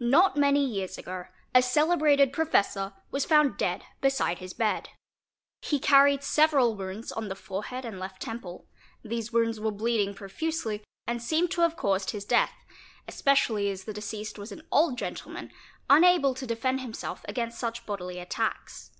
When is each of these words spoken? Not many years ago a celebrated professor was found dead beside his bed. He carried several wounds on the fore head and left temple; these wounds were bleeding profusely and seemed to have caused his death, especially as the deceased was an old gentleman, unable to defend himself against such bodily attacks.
Not 0.00 0.34
many 0.34 0.64
years 0.64 0.96
ago 0.96 1.26
a 1.54 1.60
celebrated 1.60 2.32
professor 2.32 2.94
was 3.10 3.26
found 3.26 3.58
dead 3.58 3.84
beside 4.00 4.38
his 4.38 4.54
bed. 4.54 4.88
He 5.60 5.78
carried 5.78 6.22
several 6.22 6.74
wounds 6.74 7.12
on 7.12 7.28
the 7.28 7.34
fore 7.34 7.64
head 7.64 7.84
and 7.84 7.98
left 8.00 8.22
temple; 8.22 8.66
these 9.04 9.30
wounds 9.30 9.60
were 9.60 9.70
bleeding 9.70 10.14
profusely 10.14 10.82
and 11.06 11.22
seemed 11.22 11.50
to 11.50 11.60
have 11.60 11.76
caused 11.76 12.12
his 12.12 12.24
death, 12.24 12.54
especially 13.06 13.68
as 13.70 13.84
the 13.84 13.92
deceased 13.92 14.38
was 14.38 14.52
an 14.52 14.62
old 14.72 14.96
gentleman, 14.96 15.52
unable 15.90 16.32
to 16.34 16.46
defend 16.46 16.80
himself 16.80 17.22
against 17.28 17.58
such 17.58 17.84
bodily 17.84 18.18
attacks. 18.18 18.92